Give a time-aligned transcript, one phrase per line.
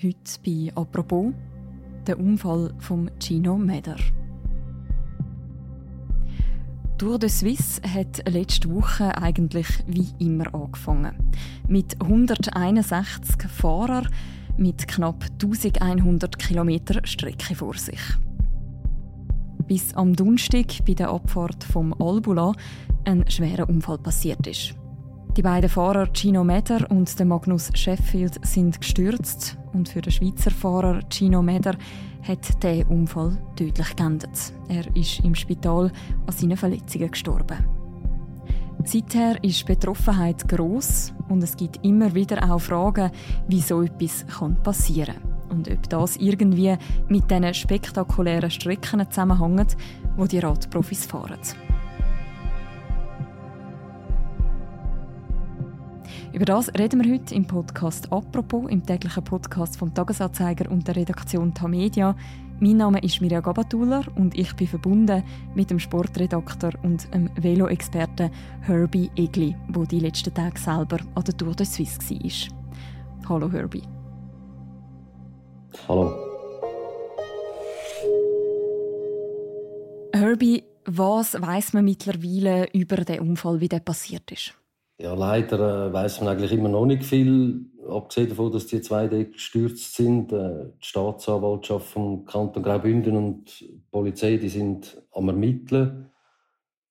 [0.00, 1.32] Heute bei «Apropos»
[2.06, 3.96] der Unfall von Gino Meder.
[6.98, 11.16] Tour de Suisse hat letzte Woche eigentlich wie immer angefangen.
[11.66, 14.06] Mit 161 Fahrern
[14.56, 18.00] mit knapp 1100 Kilometer Strecke vor sich.
[19.66, 22.52] Bis am Donnerstag bei der Abfahrt vom Albula
[23.04, 24.76] ein schwerer Unfall passiert ist.
[25.36, 31.00] Die beiden Fahrer Gino Meder und Magnus Sheffield sind gestürzt und für den Schweizer Fahrer
[31.08, 31.74] Gino Meder
[32.22, 34.52] hat der Unfall tödlich geendet.
[34.68, 35.90] Er ist im Spital
[36.26, 37.58] an seinen Verletzungen gestorben.
[38.84, 43.10] Seither ist die Betroffenheit gross und es gibt immer wieder auch Fragen,
[43.48, 44.24] wie so etwas
[44.62, 46.76] passieren kann und ob das irgendwie
[47.08, 49.76] mit diesen spektakulären Strecken zusammenhängt,
[50.16, 51.38] wo die Radprofis fahren.
[56.32, 60.96] Über das reden wir heute im Podcast «Apropos», im täglichen Podcast vom Tagesanzeiger und der
[60.96, 62.14] Redaktion Tamedia.
[62.60, 68.30] Mein Name ist Mirja Gabatuller und ich bin verbunden mit dem Sportredakteur und dem Velo-Experten
[68.60, 73.28] Herbie Egli, der die letzten Tage selber an der Tour de Suisse war.
[73.30, 73.82] Hallo Herbie.
[75.88, 76.12] Hallo.
[80.12, 84.54] Herbie, was weiß man mittlerweile über den Unfall, wie der passiert ist?
[85.00, 89.06] Ja, leider äh, weiß man eigentlich immer noch nicht viel, abgesehen davon, dass die zwei
[89.06, 90.32] dort gestürzt sind.
[90.32, 96.10] Äh, die Staatsanwaltschaft vom Kanton Graubünden und die Polizei, die sind am Ermitteln.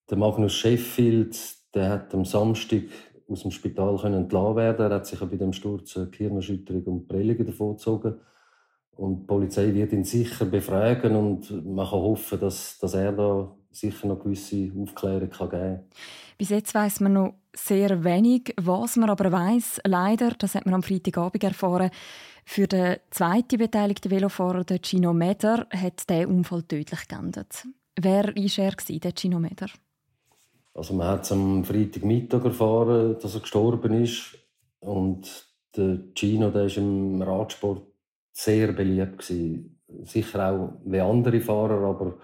[0.10, 1.38] Der Magnus Sheffield,
[1.76, 2.84] der hat am Samstag
[3.28, 4.90] aus dem Spital können entlassen werden.
[4.90, 8.22] Er hat sich bei dem Sturz eine Gehirnerschütterung und Prellungen davongezogen.
[8.92, 13.57] Und die Polizei wird ihn sicher befragen und man kann hoffen, dass, dass er da
[13.80, 15.84] sicher noch gewisse Aufklärung kann geben kann.
[16.38, 18.54] Bis jetzt weiß man noch sehr wenig.
[18.58, 21.92] Was man aber weiß, leider, das hat man am Freitagabend erfahren,
[22.46, 27.68] für den zweiten beteiligten Velofahrer, den Gino Meder, hat der Unfall tödlich geendet.
[28.00, 29.68] Wer war er, der Gino Meder?
[30.74, 34.38] Also man hat es am Freitagmittag erfahren, dass er gestorben ist.
[34.80, 35.46] Und
[35.76, 37.82] der Gino der ist im Radsport
[38.32, 39.18] sehr beliebt.
[39.18, 39.82] Gewesen.
[40.04, 42.18] Sicher auch wie andere Fahrer, aber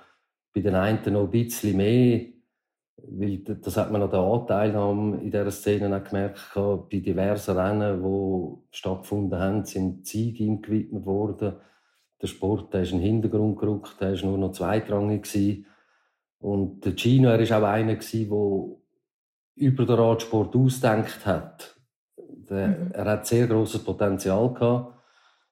[0.53, 2.22] bei den einen noch ein bisschen mehr.
[2.97, 6.53] Weil das hat man an der Anteilnahme in dieser Szene auch gemerkt.
[6.53, 11.56] Bei diversen Rennen, die stattgefunden haben, sind Siege ihm gewidmet worden.
[12.22, 15.24] Der Sport der ist in den Hintergrund gerückt, der war nur noch zweitrangig.
[15.24, 15.66] Gewesen.
[16.40, 18.84] Und der Gino er war auch einer, der
[19.56, 21.75] über den Radsport ausdenkt hat.
[22.18, 22.91] Der, mhm.
[22.94, 24.94] Er hat sehr großes Potenzial gehabt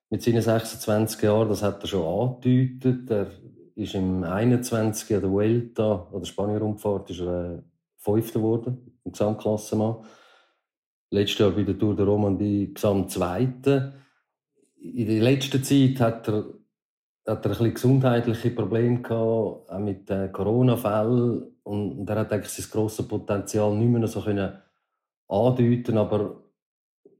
[0.09, 1.49] mit seinen 26 Jahren.
[1.49, 3.09] Das hat er schon angedeutet.
[3.09, 3.27] Er
[3.81, 7.61] ist im 21 an der Vuelta, an der Spanien-Rundfahrt, ist er äh,
[7.97, 10.05] Fünfter geworden im Gesamtklassement.
[11.11, 13.93] Letztes Jahr bei der Tour de Romandie Gesamtzweiter.
[14.79, 16.45] In der letzten Zeit hat er,
[17.27, 21.55] hat er ein bisschen gesundheitliche Probleme gehabt, auch mit äh, Corona-Fällen.
[21.63, 24.53] Und, und er hat eigentlich sein grosses Potenzial nicht mehr so können
[25.27, 26.43] andeuten aber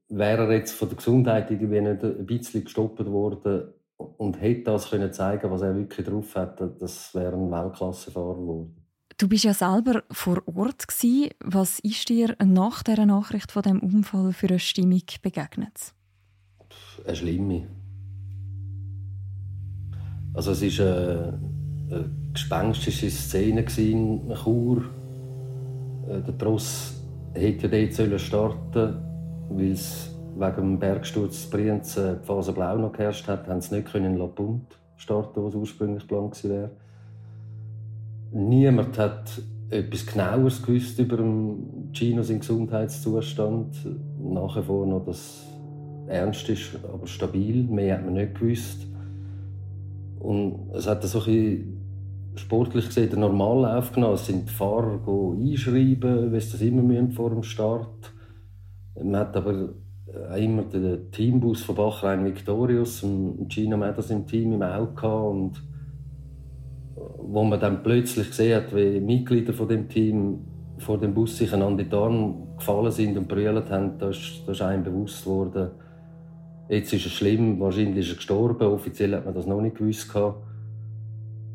[0.09, 3.73] wäre er jetzt von der Gesundheit irgendwie nicht ein bisschen gestoppt worden,
[4.17, 8.75] und hätte das können zeigen, was er wirklich drauf hat, das wäre ein Weltklassefahrer geworden.
[9.17, 11.29] Du bist ja selber vor Ort gewesen.
[11.43, 15.93] Was ist dir nach der Nachricht von dem Unfall für eine Stimmung begegnet?
[17.05, 17.67] Eine schlimme.
[20.33, 21.39] Also es war eine,
[21.91, 24.85] eine gespenstische Szene in Chur.
[26.07, 26.95] Äh, der Tross
[27.33, 29.11] hätte ja dort starten
[29.55, 30.10] weil es
[30.41, 34.17] wegen dem Bergsturz Brienz äh, die Phase Blau noch geherrscht hat, haben sie nicht können
[34.17, 36.71] La Punt starten, was ursprünglich geplant wäre.
[38.31, 41.17] Niemand hat etwas Genaueres gewusst über
[41.93, 43.75] Gino seinen Gesundheitszustand.
[44.21, 45.45] Nachher vor noch, dass
[46.07, 47.63] ernst ist, aber stabil.
[47.63, 48.87] Mehr hat man nicht gewusst.
[50.19, 51.81] Und es hat so ein
[52.35, 54.15] sportlich gesehen den Normallauf genommen.
[54.15, 58.13] Es sind die Fahrer einschreiben, wie sie das immer vor dem Start.
[58.95, 59.69] Man hat aber
[60.35, 65.57] immer den Teambus von Bachrein Victorious und Gino Meadows im Team im Auge gehabt und
[66.95, 70.39] äh, wo man dann plötzlich gesehen hat, wie Mitglieder von dem Team
[70.77, 74.51] vor dem Bus sich in die Arme gefallen sind und brüllt haben, da ist, da
[74.51, 75.69] ist einem bewusst worden,
[76.69, 80.11] jetzt ist es schlimm, wahrscheinlich ist er gestorben, offiziell hat man das noch nicht gewusst.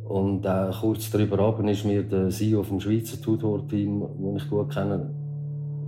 [0.04, 4.72] Und äh, kurz darüber ab ist mir der CEO vom Schweizer Tudor-Team, den ich gut
[4.72, 5.10] kenne,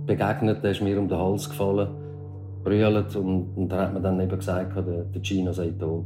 [0.05, 1.87] begegnet, der ist mir um den Hals gefallen
[2.63, 6.05] brüllt und, und da hat man dann eben gesagt, der, der Gino sei tot.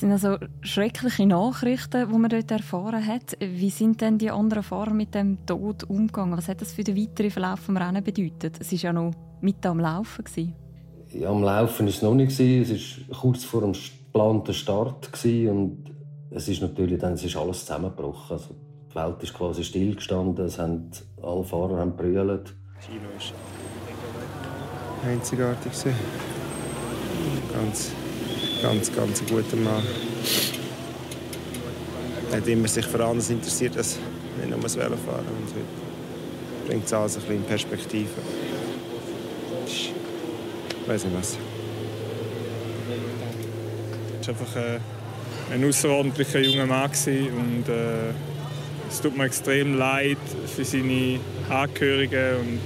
[0.00, 3.36] Das sind also schreckliche Nachrichten, die man dort erfahren hat.
[3.38, 6.38] Wie sind denn die anderen Fahrer mit dem Tod umgegangen?
[6.38, 8.56] Was hat das für den weiteren Verlauf des Rennens bedeutet?
[8.60, 10.24] Es war ja noch mit am Laufen.
[10.34, 10.44] Ja,
[11.26, 12.38] am Laufen war es noch nicht.
[12.38, 15.10] Es war kurz vor dem geplanten Start.
[15.24, 15.84] Und
[16.30, 18.36] es ist natürlich dann es ist alles zusammengebrochen.
[18.36, 18.54] Also
[18.90, 20.44] die Welt ist quasi stillgestanden.
[20.44, 20.90] Es haben,
[21.22, 22.54] alle Fahrer haben brüllt.
[22.80, 23.02] Gino
[25.02, 25.72] war einzigartig.
[27.52, 27.92] Ganz
[28.62, 29.82] ganz, ganz guter Mann.
[32.30, 33.98] Er hat immer sich für alles interessiert, als
[34.38, 35.26] nicht nur das Velofahren.
[35.26, 38.08] Und heute bringt es alles ein bisschen in Perspektive.
[40.90, 41.38] Ich weiß nicht was.
[44.26, 46.90] Er war einfach äh, ein außerordentlicher junger Mann.
[46.90, 48.10] Und äh,
[48.88, 52.40] es tut mir extrem leid für seine Angehörigen.
[52.40, 52.60] Und,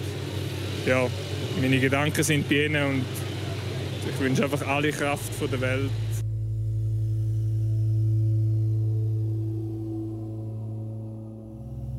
[0.87, 1.07] ja,
[1.61, 2.87] meine Gedanken sind bei ihnen.
[2.87, 3.05] Und
[4.09, 5.91] ich wünsche einfach alle Kraft von der Welt.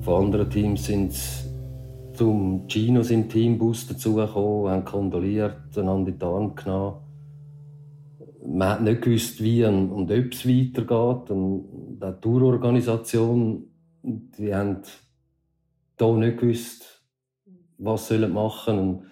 [0.01, 1.13] Von anderen Teams sind
[2.15, 7.01] zum Gino sind Teambus dazugekommen, haben kondoliert, einander in die Arme genommen.
[8.47, 11.31] Man hat nicht gewusst, wie und ob es weitergeht.
[11.31, 13.67] Und die Tourorganisation,
[14.03, 14.81] die haben
[15.97, 17.03] hier nicht gewusst,
[17.77, 19.11] was sie machen sollen.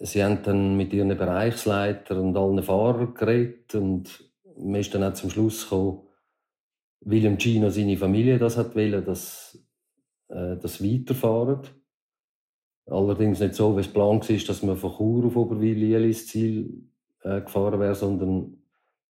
[0.00, 5.14] Sie haben dann mit ihren Bereichsleitern und allen Fahrern geredet und man ist dann auch
[5.14, 6.00] zum Schluss gekommen,
[7.04, 9.58] William Gino seine Familie das hat wollen, dass
[10.28, 11.60] äh, das weiterfahren.
[12.86, 16.88] Allerdings nicht so, wie es geplant war, dass man von Chur auf Oberwil ins Ziel
[17.22, 18.56] äh, gefahren wäre, sondern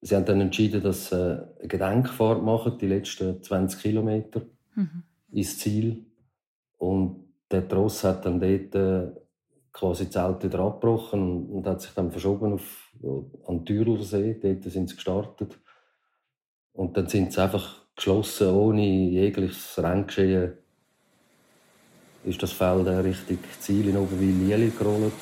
[0.01, 4.43] sie haben dann entschieden, dass sie äh, eine Gedenkfahrt machen, die letzten 20 Kilometer
[4.75, 5.03] mhm.
[5.31, 6.05] ins Ziel.
[6.77, 9.13] Und der Tross hat dann dort äh,
[9.73, 12.93] quasi Zelt wieder abgebrochen und hat sich dann verschoben auf,
[13.47, 14.39] an den Türlersee.
[14.41, 15.59] Dort sind sie gestartet.
[16.73, 20.59] Und dann sind sie einfach geschlossen, ohne jegliches Renngeschehen,
[22.25, 25.13] ist das Feld Richtung Ziel in Oberwil-Lieli gerollt.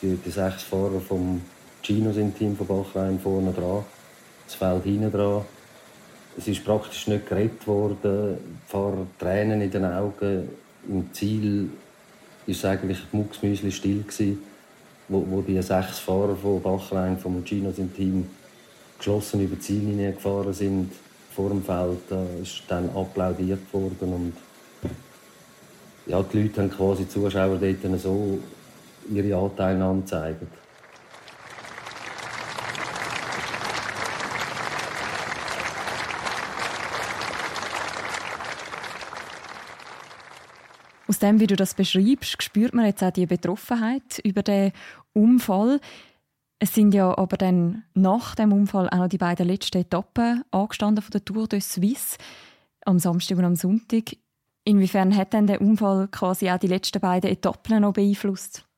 [0.00, 1.42] Die, die, sechs Fahrer vom
[1.82, 3.84] Gino sind Team von Bachrein vorne dran,
[4.46, 5.42] das Feld hinten dran.
[6.36, 8.38] Es ist praktisch nicht geredet worden.
[8.38, 10.48] Die Fahrer Tränen in den Augen.
[10.88, 11.68] Im Ziel
[12.46, 14.38] es eigentlich mucksmüsli still gewesen,
[15.08, 18.28] wo, wo die sechs Fahrer von Bachrein, vom Gino sind Team,
[18.96, 20.92] geschlossen über die Ziellinie gefahren sind.
[21.38, 24.32] Vor dem Feld da ist dann applaudiert worden und
[26.06, 28.40] ja, die Leute haben quasi die Zuschauer dort so
[29.08, 30.42] ihre Anteilnahme gezeigt.
[41.06, 44.72] Aus dem, wie du das beschreibst, spürt man jetzt auch die Betroffenheit über den
[45.12, 45.78] Unfall.
[46.60, 51.02] Es sind ja aber dann nach dem Unfall auch noch die beiden letzten Etappen angestanden
[51.02, 52.18] von der Tour de Suisse
[52.84, 54.16] am Samstag und am Sonntag.
[54.64, 58.68] Inwiefern hat denn der Unfall quasi auch die letzten beiden Etappen noch beeinflusst?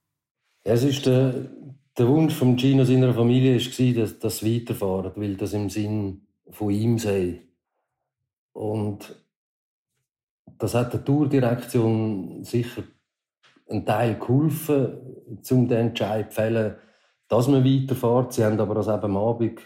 [0.64, 1.50] es ist der,
[1.96, 6.70] der Wunsch von Gino seiner Familie war, dass das weiterfahren, weil das im Sinn von
[6.70, 7.42] ihm sei.
[8.52, 9.16] Und
[10.58, 12.82] das hat der Tourdirektion sicher
[13.68, 14.98] einen Teil geholfen,
[15.50, 16.74] um den Entscheid zu fällen,
[17.30, 18.32] dass man weiterfährt.
[18.32, 19.60] Sie haben aber das eben am Abend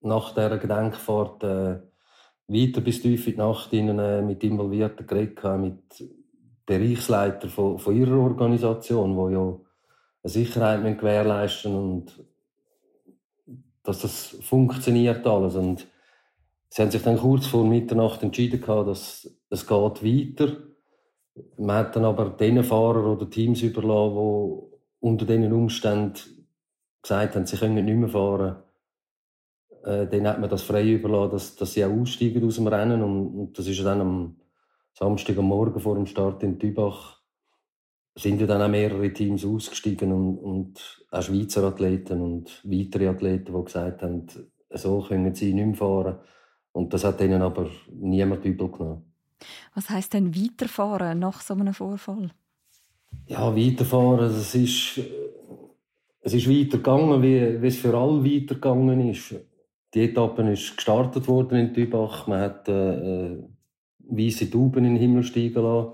[0.00, 1.78] nach dieser Gedenkfahrt äh,
[2.48, 6.04] weiter bis tief in die Nacht ihnen, äh, mit Involvierten geredet, mit
[6.66, 12.24] Bereichsleitern von, von ihrer Organisation, die ja eine Sicherheit gewährleisten und
[13.84, 15.54] dass das funktioniert alles.
[15.54, 15.86] Und
[16.68, 20.56] sie haben sich dann kurz vor Mitternacht entschieden, dass es geht weiter.
[21.58, 26.43] Man hat dann aber den Fahrer oder Teams überlassen, die unter diesen Umständen
[27.04, 28.56] gesagt haben, sie können nicht mehr fahren.
[29.84, 33.02] Äh, dann hat man das frei überlassen, dass, dass sie auch aussteigen aus dem Rennen.
[33.02, 34.36] Und, und das ist dann am
[34.92, 37.24] Samstag am Morgen vor dem Start in Tübach
[38.16, 43.52] sind ja dann auch mehrere Teams ausgestiegen und, und auch Schweizer Athleten und weitere Athleten,
[43.52, 44.26] die gesagt haben,
[44.70, 46.18] so können sie nicht mehr fahren.
[46.72, 49.14] Und das hat ihnen aber niemand übel genommen.
[49.74, 52.30] Was heißt denn weiterfahren nach so einem Vorfall?
[53.26, 55.00] Ja, weiterfahren, es ist,
[56.24, 59.34] es ist weitergegangen, wie, wie es für alle weitergegangen ist.
[59.92, 62.26] Die Etappe ist gestartet worden in Tübach.
[62.26, 63.44] Man hat äh, äh
[64.06, 65.92] weiße Tauben in den Himmel steigen lassen.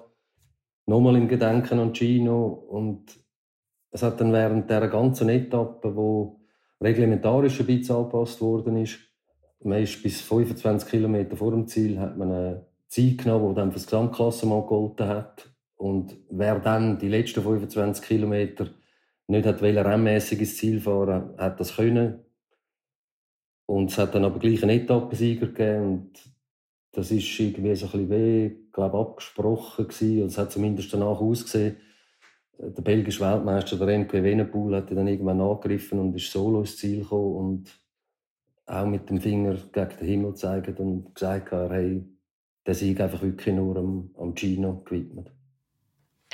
[0.86, 2.46] Nochmal im Gedenken an Gino.
[2.46, 3.18] Und
[3.90, 6.40] es hat dann während der ganzen Etappe, wo
[6.80, 8.98] reglementarisch ein bisschen angepasst worden ist,
[9.62, 13.70] man ist bis 25 Kilometer vor dem Ziel, hat man eine Zeit genommen, die dann
[13.70, 15.50] für das Gesamtklassement gegolten hat.
[15.76, 18.70] Und wer dann die letzten 25 Kilometer
[19.30, 22.24] nicht hat rennmäßig ins Ziel fahren, hat das können.
[23.66, 26.10] Und es hat dann aber gleich einen Etappensieger gegeben und
[26.92, 30.22] das ist irgendwie so ein bisschen weh, glaube abgesprochen gewesen.
[30.22, 31.76] Und es hat zumindest danach ausgesehen,
[32.58, 37.02] der belgische Weltmeister, der Remco Evenepoel, hat dann irgendwann angegriffen und ist solo ins Ziel
[37.02, 37.80] gekommen und
[38.66, 42.04] auch mit dem Finger gegen den Himmel gezeigt und gesagt, er hey,
[42.66, 45.32] den Sieg einfach wirklich nur am, am Gino gewidmet.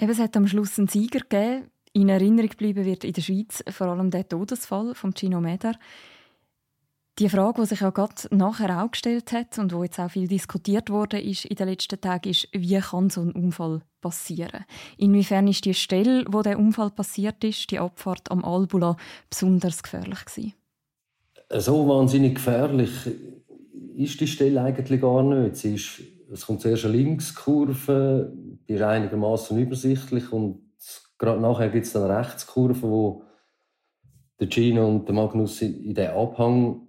[0.00, 1.70] Eben, es hat am Schluss einen Sieger gegeben.
[1.96, 5.72] In Erinnerung geblieben wird in der Schweiz vor allem der Todesfall von Gino Meder.
[7.18, 10.28] Die Frage, die sich ja gerade nachher auch gestellt hat und wo jetzt auch viel
[10.28, 14.66] diskutiert wurde, ist in den letzten Tagen, ist, wie kann so ein Unfall passieren?
[14.98, 18.98] Inwiefern ist die Stelle, wo der Unfall passiert ist, die Abfahrt am Albula,
[19.30, 20.52] besonders gefährlich gewesen?
[21.48, 22.90] So wahnsinnig gefährlich
[23.96, 25.56] ist die Stelle eigentlich gar nicht.
[25.56, 28.34] Sie ist, es kommt zuerst eine Linkskurve,
[28.68, 30.65] die ist einigermaßen übersichtlich und
[31.18, 33.22] gerade nachher gibt es dann Rechtskurve, wo
[34.38, 36.88] der Gino und der Magnus in den Abhang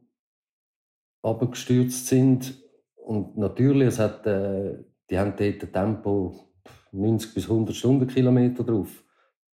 [1.21, 2.61] abgestürzt sind.
[2.95, 6.51] Und natürlich, es hat, äh, die haben dort ein Tempo
[6.91, 9.03] 90 bis 100 Stundenkilometer drauf.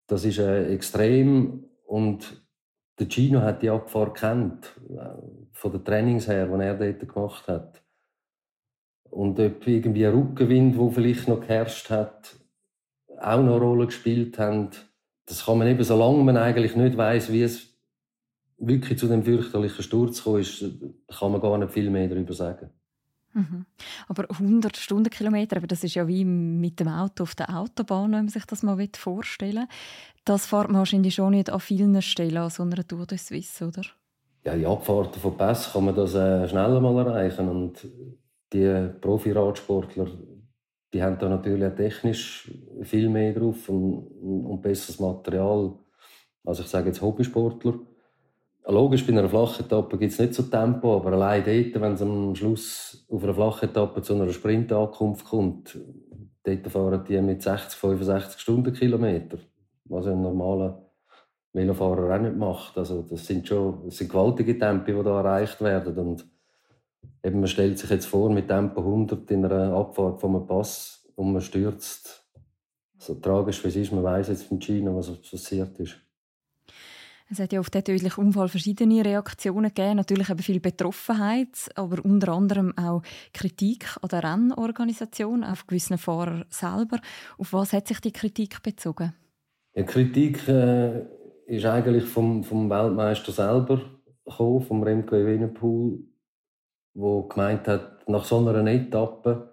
[0.06, 2.44] Das ist äh, extrem und
[2.98, 5.08] der Gino hat die Abfahrt kennt, äh,
[5.52, 7.82] von den Trainings her, die er dort gemacht hat.
[9.10, 12.36] Und ob irgendwie ein Rückenwind, der vielleicht noch geherrscht hat,
[13.24, 14.86] auch noch eine Rolle gespielt hat,
[15.26, 17.74] das kann man eben, solange man eigentlich nicht weiß, wie es
[18.58, 20.64] wirklich zu dem fürchterlichen Sturz gekommen ist,
[21.18, 22.70] kann man gar nicht viel mehr darüber sagen.
[23.32, 23.66] Mhm.
[24.06, 28.24] Aber 100 Stundenkilometer, aber das ist ja wie mit dem Auto auf der Autobahn, wenn
[28.24, 29.68] man sich das mal vorstellen will.
[30.24, 33.66] Das fährt man wahrscheinlich schon nicht an vielen Stellen an so einer Tour de Suisse,
[33.66, 33.82] oder?
[34.44, 37.48] Ja, die Abfahrten von Pass kann man das äh, schneller mal erreichen.
[37.48, 37.88] Und
[38.52, 40.06] die Profi-Radsportler,
[40.94, 42.50] die haben da natürlich technisch
[42.82, 44.06] viel mehr drauf und,
[44.46, 45.74] und besseres Material
[46.44, 47.74] als ich sage jetzt Hobbysportler.
[48.66, 52.02] Logisch, bei einer flachen Etappe gibt es nicht so Tempo, aber allein dort, wenn es
[52.02, 55.78] am Schluss auf einer flachen Etappe zu einer Sprintankunft kommt,
[56.44, 59.38] dort fahren die mit 60, 65 Stundenkilometer,
[59.84, 60.82] was ein normaler
[61.52, 62.78] Velofahrer auch nicht macht.
[62.78, 65.96] Also das sind schon das sind gewaltige Tempi, die da erreicht werden.
[65.98, 66.26] Und
[67.22, 71.04] eben, man stellt sich jetzt vor, mit Tempo 100 in einer Abfahrt von einem Pass
[71.14, 72.24] und man stürzt.
[72.98, 75.96] So tragisch wie es ist, man weiß jetzt von China, was passiert ist.
[77.30, 79.96] Es hat ja auf diesen tödlichen Unfall verschiedene Reaktionen gegeben.
[79.96, 86.44] Natürlich eben viel Betroffenheit, aber unter anderem auch Kritik an der Rennorganisation, auf gewissen Fahrer
[86.50, 87.00] selber.
[87.38, 89.14] Auf was hat sich die Kritik bezogen?
[89.74, 91.02] Die Kritik äh,
[91.46, 93.80] ist eigentlich vom, vom Weltmeister selber
[94.24, 95.98] gekommen, vom Remco Evenepoel,
[96.94, 99.50] der gemeint hat, nach so einer Etappe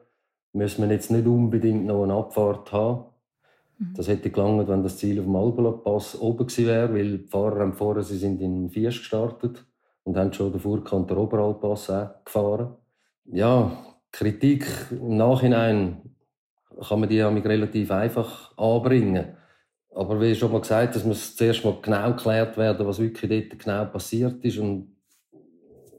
[0.53, 3.11] müssen wir jetzt nicht unbedingt noch eine Abfahrt haben
[3.81, 3.93] Mhm.
[3.95, 7.61] Das hätte gelangt, wenn das Ziel auf dem Albula-Pass oben gewesen wäre, weil die Fahrer
[7.61, 9.65] haben vorher, sie sind in Fies gestartet
[10.03, 11.91] und haben schon den Vorkant der Oberalpass
[12.23, 12.75] gefahren.
[13.25, 13.71] Ja,
[14.11, 16.15] Kritik im Nachhinein
[16.87, 19.35] kann man die relativ einfach anbringen.
[19.93, 23.59] Aber wie schon mal gesagt, dass muss zuerst mal genau geklärt werden, was wirklich dort
[23.59, 24.57] genau passiert ist.
[24.57, 24.95] Und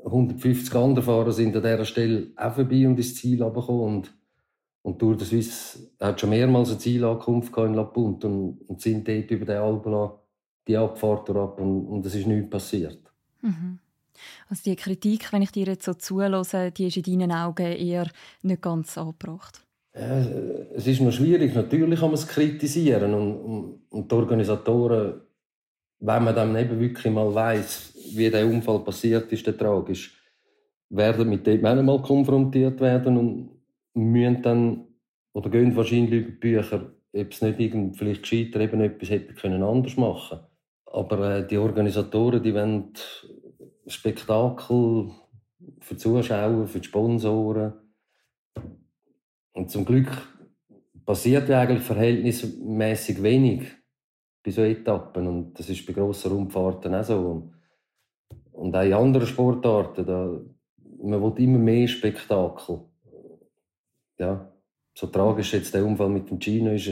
[0.04, 4.04] 150 andere Fahrer sind an dieser Stelle auch vorbei und ins Ziel gekommen.
[4.82, 9.06] Und Tour de Suisse hat schon mehrmals eine Zielankunft in La Punt und, und sind
[9.06, 10.18] dort über den Albula
[10.66, 12.98] die Abfahrt ab und, und es ist nichts passiert.
[13.40, 13.78] Mhm.
[14.48, 18.08] Also die Kritik, wenn ich dir jetzt so zuhöre, die ist in deinen Augen eher
[18.42, 19.64] nicht ganz angebracht.
[19.94, 20.24] Ja,
[20.74, 21.54] es ist noch schwierig.
[21.54, 25.20] Natürlich kann man es kritisieren und, und, und die Organisatoren,
[26.04, 30.20] wenn man dann eben wirklich mal weiß, wie der Unfall passiert ist, der tragisch,
[30.90, 33.50] werden mit dem auch mal konfrontiert werden und
[33.94, 34.86] müssen dann,
[35.32, 39.62] oder gehen wahrscheinlich über Bücher, ob es nicht irgend, vielleicht gescheiter eben etwas hätte können
[39.62, 40.40] anders machen.
[40.86, 42.92] Aber äh, die Organisatoren, die wollen
[43.86, 45.10] Spektakel
[45.80, 47.74] für die Zuschauer, für die Sponsoren.
[49.52, 50.10] Und zum Glück
[51.06, 53.81] passiert ja eigentlich verhältnismäßig wenig
[54.44, 55.26] bei so Etappen.
[55.26, 57.50] Und das ist bei grossen Rundfahrten auch so.
[58.52, 60.40] Und auch in anderen Sportarten, da,
[61.02, 62.80] man will immer mehr Spektakel
[64.22, 64.52] ja,
[64.94, 66.90] so tragisch jetzt der Unfall mit dem Gino ist,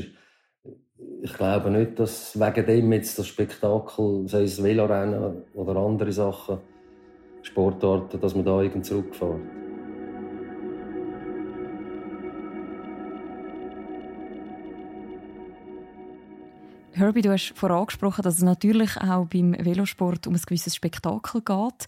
[1.23, 6.59] ich glaube nicht, dass wegen dem jetzt das Spektakel, sei es Velorennen oder andere Sachen,
[7.43, 9.60] Sportarten, dass man da irgend zurückfährt.
[17.01, 21.87] Herbie, du hast vorangesprochen, dass es natürlich auch beim Velosport um ein gewisses Spektakel geht.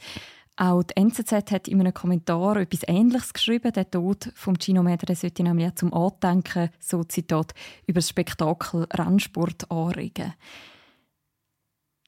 [0.56, 3.74] Auch die NZZ hat in einem Kommentar etwas Ähnliches geschrieben.
[3.74, 7.52] Der Tod von Gino Medre sollte nämlich auch zum Andenken, so Zitat,
[7.86, 10.32] über das Spektakel Rennsport anregen.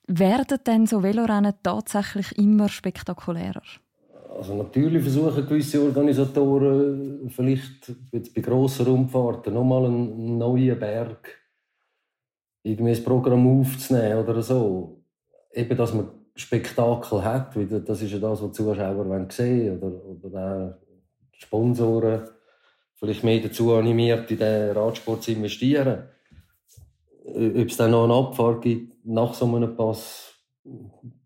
[0.06, 3.62] Werden denn so Velorennen tatsächlich immer spektakulärer?
[4.34, 11.43] Also natürlich versuchen gewisse Organisatoren vielleicht jetzt bei grossen Rundfahrten nochmal einen neuen Berg
[12.64, 15.04] irgendwie ein Programm aufzunehmen oder so.
[15.52, 17.54] Eben, dass man Spektakel hat,
[17.86, 20.00] das ist ja das, was die Zuschauer sehen wollen.
[20.00, 22.22] Oder, oder auch Sponsoren
[22.94, 26.04] vielleicht mehr dazu animiert, in den Radsport zu investieren.
[27.24, 30.34] Ob es dann noch eine Abfahrt gibt nach so einem Pass,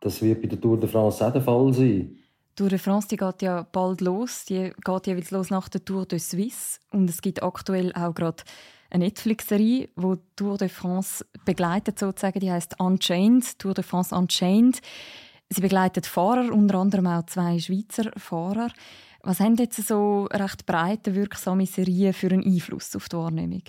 [0.00, 2.16] das wird bei der Tour de France auch der Fall sein.
[2.50, 4.44] Die Tour de France die geht ja bald los.
[4.44, 6.80] Die geht jeweils los nach der Tour de Suisse.
[6.90, 8.42] Und es gibt aktuell auch gerade
[8.90, 12.40] eine Netflix-Serie, die Tour de France begleitet, sozusagen.
[12.40, 14.80] Die heißt Unchained, Tour de France Unchained.
[15.50, 18.70] Sie begleitet Fahrer, unter anderem auch zwei Schweizer Fahrer.
[19.22, 23.62] Was haben jetzt so recht breite, wirksame Serien für einen Einfluss auf die Wahrnehmung?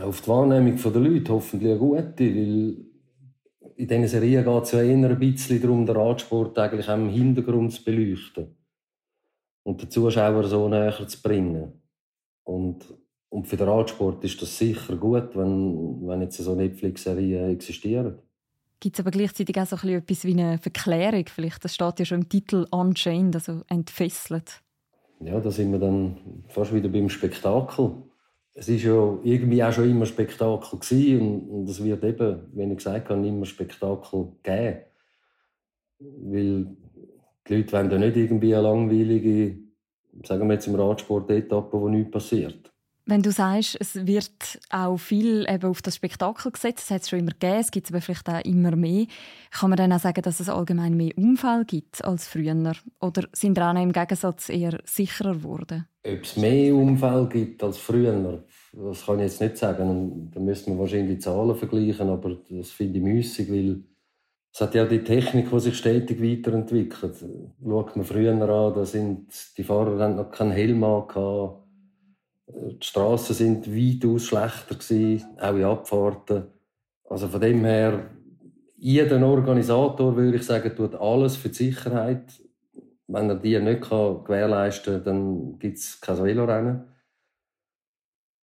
[0.00, 2.76] Auf die Wahrnehmung der Leute hoffentlich eine gute, weil
[3.76, 7.08] in diesen Serien geht es ja eher ein bisschen darum, den Radsport eigentlich auch im
[7.08, 8.56] Hintergrund zu beleuchten
[9.64, 11.80] und den Zuschauer so näher zu bringen.
[12.44, 12.84] Und
[13.34, 18.20] und für den Radsport ist das sicher gut, wenn, wenn jetzt so Netflix-Serien existieren.
[18.78, 21.24] Gibt es aber gleichzeitig auch so etwas wie eine Verklärung?
[21.26, 24.62] Vielleicht, das steht ja schon im Titel «Unchained», also «entfesselt».
[25.18, 28.04] Ja, da sind wir dann fast wieder beim Spektakel.
[28.52, 32.76] Es war ja irgendwie auch schon immer Spektakel gewesen und, es wird eben, wie ich
[32.76, 34.78] gesagt habe, immer Spektakel geben.
[35.98, 36.66] Weil
[37.48, 39.58] die Leute wollen ja nicht irgendwie eine langweilige,
[40.22, 42.73] sagen wir jetzt im Radsport, Etappe, wo nichts passiert.
[43.06, 47.10] Wenn du sagst, es wird auch viel eben auf das Spektakel gesetzt, es hat es
[47.10, 49.04] schon immer gegeben, es gibt es aber vielleicht auch immer mehr,
[49.50, 52.72] kann man dann auch sagen, dass es allgemein mehr Unfall gibt als früher?
[53.00, 55.86] Oder sind Rennen im Gegensatz eher sicherer geworden?
[56.06, 58.42] Ob es mehr Unfälle gibt als früher,
[58.72, 60.30] das kann ich jetzt nicht sagen.
[60.32, 63.84] Da müsste man wahrscheinlich Zahlen vergleichen, aber das finde ich müßig, weil
[64.50, 67.22] es hat ja die Technik, die sich stetig weiterentwickelt.
[67.62, 69.26] Schaut man früher an, da sind
[69.58, 71.63] die Fahrer noch keinen Helm angehabt
[72.46, 76.46] die Straßen sind weitaus schlechter gewesen, auch in Abfahrten.
[77.08, 78.10] Also von dem her,
[78.76, 82.24] jeder Organisator, würde ich sagen, tut alles für die Sicherheit.
[83.06, 86.84] Wenn er die nicht kann gewährleisten kann, dann gibt es kein Velorennen.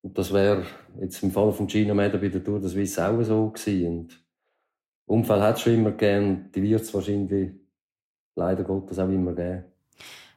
[0.03, 0.65] Und das wäre
[0.99, 4.09] jetzt im Fall von Gino Meder bei der Tour de Suisse auch so gewesen.
[5.05, 7.51] Unfall hat es schon immer gegeben die wird es wahrscheinlich
[8.35, 9.65] leider Gottes auch immer geben.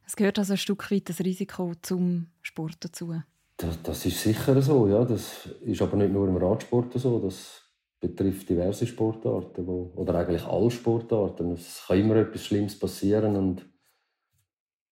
[0.06, 3.14] Es gehört also ein Stück weit das Risiko zum Sport dazu.
[3.56, 5.04] Das, das, ist sicher so, ja.
[5.04, 7.18] Das ist aber nicht nur im Radsport so.
[7.20, 7.62] Das
[8.00, 11.52] betrifft diverse Sportarten, wo, oder eigentlich alle Sportarten.
[11.52, 13.66] Es kann immer etwas Schlimmes passieren und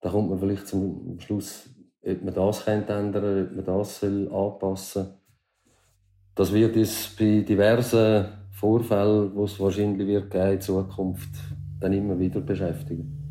[0.01, 1.69] da kommt man vielleicht zum Schluss,
[2.05, 5.15] ob man das ändern könnte, ob man das soll anpassen soll.
[6.35, 11.31] Das wird uns bei diversen Vorfällen, die es wahrscheinlich wird in Zukunft,
[11.79, 13.22] dann immer wieder beschäftigen.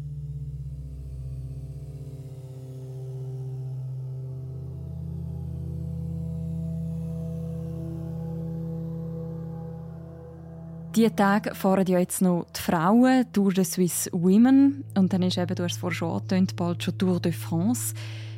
[11.01, 15.35] Diese Tage fahren ja jetzt noch die Frauen Tour de Swiss Women und dann ist
[15.35, 17.95] eben, du hast es vorhin schon angetönt, bald schon Tour de France.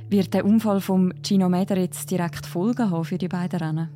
[0.10, 3.89] Wird der Unfall von Gino Meder jetzt direkt Folgen haben für die beiden Rennen?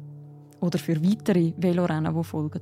[0.59, 2.61] Oder für weitere Velorennen, die folgen?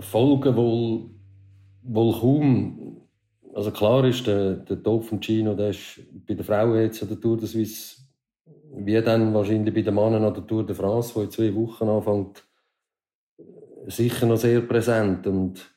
[0.00, 1.10] Folgen wohl,
[1.84, 2.96] wohl kaum.
[3.54, 7.10] Also klar ist, der, der Tod von Gino der ist bei den Frauen jetzt an
[7.10, 8.02] der Tour de Suisse
[8.74, 11.88] wie dann wahrscheinlich bei den Männern an der Tour de France, die in zwei Wochen
[11.88, 12.42] anfängt,
[13.86, 15.72] sicher noch sehr präsent und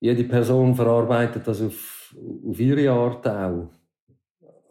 [0.00, 2.14] jede Person verarbeitet das auf,
[2.48, 3.70] auf ihre Art auch.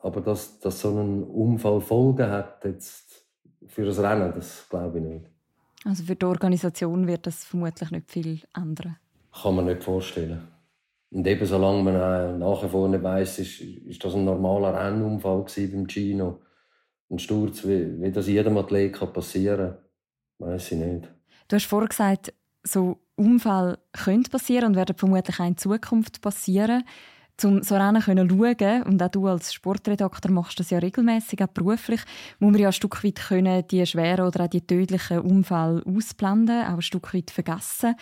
[0.02, 3.26] Aber dass, dass so ein Unfall Folgen hat jetzt
[3.68, 5.26] für das Rennen, das glaube ich nicht.
[5.86, 8.98] Also für die Organisation wird das vermutlich nicht viel ändern?
[9.32, 10.48] Kann man nicht vorstellen.
[11.12, 16.42] Und eben solange man nachher vorne weiss, ist, ist das ein normaler Rennunfall beim Gino.
[17.10, 19.76] Ein Sturz, wie, wie das jedem Athlet passieren
[20.38, 21.10] kann, weiß ich nicht.
[21.48, 26.84] Du hast vorhin gesagt, so Unfälle können passieren und werden vermutlich auch in Zukunft passieren.
[27.44, 31.48] Um so Rennen zu schauen, und auch du als Sportredakteur machst das ja regelmäßig, auch
[31.48, 32.02] beruflich,
[32.40, 36.62] muss man ja ein Stück weit können, die schweren oder auch die tödlichen Unfälle ausblenden,
[36.66, 37.96] auch ein Stück weit vergessen.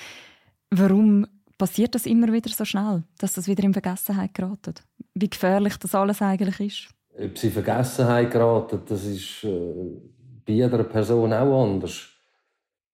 [0.72, 1.26] Warum
[1.58, 4.84] passiert das immer wieder so schnell, dass das wieder in Vergessenheit gerät?
[5.14, 6.90] Wie gefährlich das alles eigentlich ist?
[7.18, 10.02] Ob sie in Vergessenheit geraten, das ist äh,
[10.46, 12.10] bei jeder Person auch anders.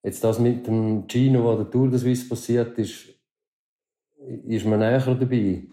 [0.06, 3.08] Jetzt das mit dem Gino, was der Tour de Suisse passiert ist,
[4.46, 5.64] ist man näher dabei.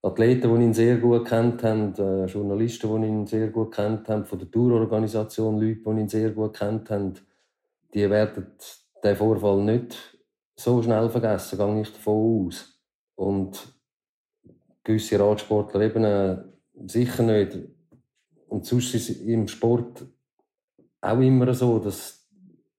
[0.00, 4.24] Athleten, die ihn sehr gut kennt haben, äh, Journalisten, die ihn sehr gut kennt haben,
[4.24, 7.12] von der Tourorganisation Leute, die ihn sehr gut kennt haben,
[7.92, 8.46] die werden
[9.04, 9.98] den Vorfall nicht
[10.56, 12.82] so schnell vergessen, gehe ich davon aus.
[13.16, 13.68] Und
[14.82, 16.42] gewisse Radsportler eben äh,
[16.86, 17.58] sicher nicht.
[18.48, 20.06] Und sonst ist es im Sport
[21.02, 22.21] auch immer so, dass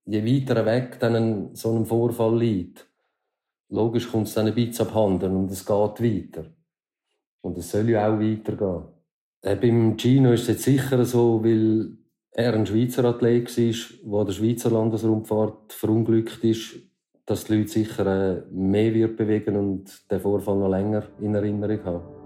[0.06, 2.86] je weiter weg dann so ein Vorfall liegt,
[3.68, 6.46] logisch kommt es dann ein bisschen abhanden und es geht weiter.
[7.42, 8.84] Und es soll ja auch weitergehen.
[9.42, 11.96] Äh, beim Gino ist es jetzt sicher so, weil
[12.30, 16.76] er ein Schweizer Athlet war, der der Schweizer Landesrundfahrt verunglückt ist,
[17.26, 21.84] dass die Leute sicher äh, mehr wird bewegen und den Vorfall noch länger in Erinnerung
[21.84, 22.23] haben.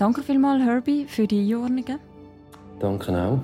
[0.00, 1.98] Danke vielmals, Herbie, für die Einordnungen.
[2.78, 3.38] Danke auch.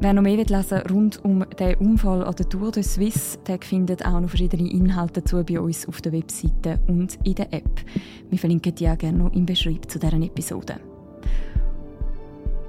[0.00, 3.58] Wer noch mehr lesen will rund um den Unfall an der Tour de Suisse, der
[3.60, 7.82] findet auch noch verschiedene Inhalte dazu bei uns auf der Webseite und in der App.
[8.30, 10.76] Wir verlinken die auch gerne noch im Beschreibung zu dieser Episode.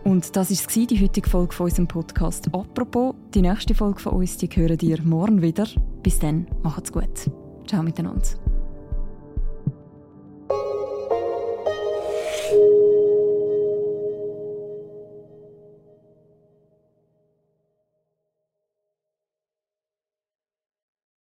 [0.03, 3.15] Und das war die heutige Folge von unserem Podcast «Apropos».
[3.33, 5.65] Die nächste Folge von uns die hören ihr morgen wieder.
[6.03, 7.31] Bis dann, macht's gut.
[7.65, 8.54] Ciao miteinander.